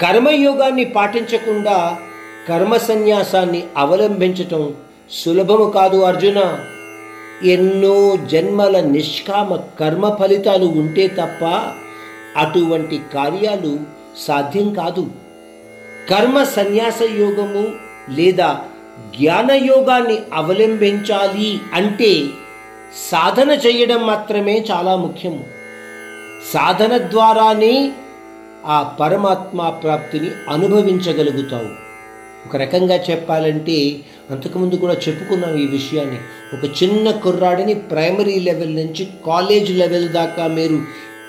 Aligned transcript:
కర్మయోగాన్ని 0.00 0.84
పాటించకుండా 0.84 1.98
కర్మ 2.48 2.76
సన్యాసాన్ని 2.86 3.64
అవలంబించటం 3.76 4.74
సులభము 5.12 5.70
కాదు 5.70 6.04
అర్జున. 6.04 6.58
ఎన్నో 7.44 8.16
జన్మల 8.16 8.80
నిష్కామ 8.80 9.56
కర్మ 9.80 10.16
ఫలితాలు 10.20 10.66
ఉంటే 10.66 11.06
తప్ప 11.06 11.44
అటువంటి 12.36 13.00
కార్యాలు 13.14 13.80
సాధ్యం 14.18 14.74
కాదు. 14.74 15.10
కర్మ 16.10 16.44
సన్యాస 16.44 17.02
యోగము 17.02 17.68
లేదా 18.10 18.60
జ్ఞాన 19.16 19.52
యోగాన్ని 19.52 20.18
అవలంబించాలి 20.34 21.60
అంటే 21.74 22.26
సాధన 23.10 23.50
చేయడం 23.50 24.06
మాత్రమే 24.06 24.66
చాలా 24.70 24.96
ముఖ్యము. 24.96 25.44
సాధన 26.54 26.98
ద్వారానే 26.98 27.92
ఆ 28.66 28.82
పరమాత్మ 29.00 29.68
ప్రాప్తిని 29.68 30.30
అనుభవించగలుగుతావు. 30.48 31.86
ఒక 32.46 32.56
రకంగా 32.56 32.96
చెప్పాలంటే 33.10 34.00
అంతకుముందు 34.30 34.74
కూడా 34.74 34.94
చెప్పుకున్నాం 34.94 35.56
ఈ 35.56 35.66
విషయాన్ని. 35.66 36.18
ఒక 36.56 36.82
చిన్న 36.82 37.10
కుర్రాడిని 37.10 37.74
ప్రైమరీ 37.74 38.40
లెవెల్ 38.40 38.76
నుంచి 38.76 39.08
కాలేజ్ 39.26 39.70
లెవెల్ 39.70 40.08
దాకా 40.08 40.46
మీరు 40.46 40.78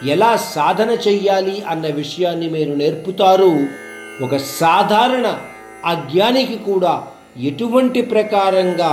ఎలా 0.07 0.37
సాధన 0.37 0.97
చెయ్యాలి 1.07 1.63
అన్న 1.67 1.87
విషయాన్ని 1.87 2.49
మీరు 2.49 2.73
నేర్పుతారు. 2.73 3.67
ఒక 4.23 4.37
సాధారణ 4.37 5.37
అజ్ఞానికి 5.85 6.55
కూడా 6.55 7.03
ఎటువంటి 7.43 8.01
ప్రకారంగా 8.01 8.91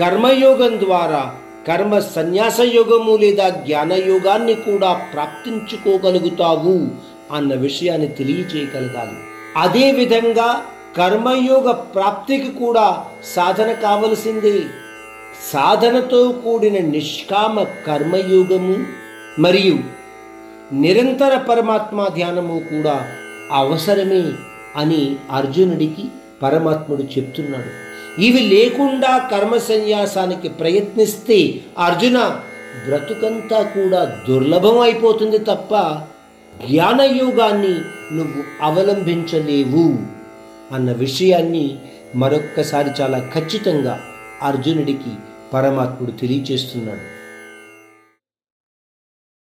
కర్మయోగం 0.00 0.80
ద్వారా 0.80 1.34
కర్మ 1.68 1.98
సన్యాస 1.98 2.60
యోగము 2.60 3.16
లేదా 3.16 3.48
జ్ఞానయోగాన్ని 3.48 4.54
కూడా 4.54 5.00
ప్రాప్తించుకోగలుగుతావు 5.14 6.88
అన్న 7.32 7.54
విషయాన్ని 7.54 8.08
తెలియచేయగలగాలి. 8.08 9.16
అదేవిధంగా 9.56 10.66
కర్మయోగ 10.98 11.70
ప్రాప్తికి 11.70 12.50
కూడా 12.52 12.86
సాధన 13.34 13.72
కావలసింది. 13.72 14.56
సాధనతో 15.52 16.20
కూడిన 16.44 16.78
నిష్కామ 16.86 17.62
కర్మయోగము 17.86 18.76
మరియు 19.38 19.76
నిరంతర 20.72 21.34
పరమాత్మ 21.48 22.08
ధ్యానము 22.14 22.56
కూడా 22.70 22.96
అవసరమే 23.52 24.24
అని 24.76 25.02
అర్జునుడికి 25.30 26.04
పరమాత్ముడు 26.42 27.02
చెప్తున్నాడు. 27.02 27.70
ఇవి 28.22 28.40
లేకుండా 28.54 29.12
కర్మ 29.32 29.56
సన్యాసానికి 29.56 30.48
ప్రయత్నిస్తే 30.48 31.38
అర్జున 31.78 32.18
బ్రతుకంతా 32.86 33.62
కూడా 33.76 34.00
దుర్లభం 34.28 34.80
అయిపోతుంది 34.80 35.38
తప్ప 35.38 35.74
జ్ఞానయోగాన్ని 36.66 37.74
నువ్వు 38.16 38.42
అవలంబించలేవు. 38.62 39.86
అన్న 40.72 40.92
విషయాన్ని 40.92 41.78
మరొక్కసారి 42.14 42.90
చాలా 43.00 43.30
ఖచ్చితంగా 43.34 44.00
అర్జునుడికి 44.42 45.12
పరమాత్ముడు 45.52 46.10
తెలియచేస్తున్నాడు. 46.10 47.17